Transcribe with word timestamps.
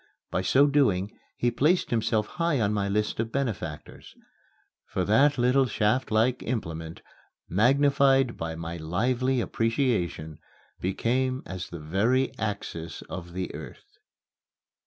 By 0.31 0.41
so 0.41 0.65
doing 0.65 1.11
he 1.37 1.51
placed 1.51 1.91
himself 1.91 2.25
high 2.25 2.59
on 2.59 2.73
my 2.73 2.89
list 2.89 3.19
of 3.19 3.31
benefactors; 3.31 4.15
for 4.87 5.05
that 5.05 5.37
little 5.37 5.67
shaftlike 5.67 6.41
implement, 6.41 7.03
magnified 7.47 8.35
by 8.35 8.55
my 8.55 8.77
lively 8.77 9.39
appreciation, 9.41 10.39
became 10.79 11.43
as 11.45 11.69
the 11.69 11.79
very 11.79 12.35
axis 12.39 13.03
of 13.11 13.33
the 13.33 13.53
earth. 13.53 13.99